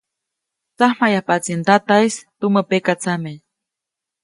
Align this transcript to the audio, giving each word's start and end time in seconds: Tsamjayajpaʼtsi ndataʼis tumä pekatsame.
Tsamjayajpaʼtsi 0.77 1.51
ndataʼis 1.61 2.15
tumä 2.39 2.61
pekatsame. 2.69 3.31